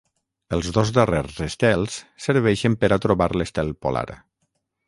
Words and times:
Els 0.55 0.69
dos 0.77 0.91
darrers 0.95 1.37
estels 1.49 1.99
serveixen 2.25 2.79
per 2.85 2.91
a 2.93 2.99
trobar 3.07 3.31
l'estel 3.39 3.71
polar. 3.87 4.07